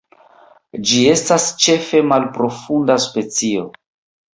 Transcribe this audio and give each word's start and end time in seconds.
Ĝi 0.93 1.01
estas 1.11 1.47
ĉefe 1.67 2.03
malprofunda 2.11 3.01
specio. 3.09 3.73